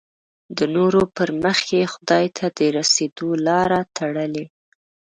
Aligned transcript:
د 0.57 0.59
نورو 0.75 1.01
پر 1.15 1.29
مخ 1.43 1.57
یې 1.73 1.83
خدای 1.93 2.25
ته 2.37 2.45
د 2.57 2.59
رسېدو 2.77 3.29
لاره 3.47 3.79
تړلې. 3.97 4.45